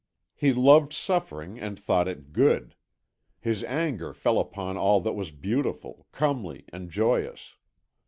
He 0.33 0.51
loved 0.51 0.93
suffering, 0.93 1.59
and 1.59 1.77
thought 1.79 2.07
it 2.07 2.33
good; 2.33 2.73
his 3.39 3.63
anger 3.63 4.15
fell 4.15 4.39
upon 4.39 4.75
all 4.75 4.99
that 5.01 5.13
was 5.13 5.29
beautiful, 5.29 6.07
comely, 6.11 6.65
and 6.73 6.89
joyous. 6.89 7.55